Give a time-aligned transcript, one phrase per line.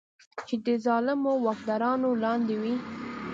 [0.47, 2.75] چې د ظالمو واکدارانو لاندې وي.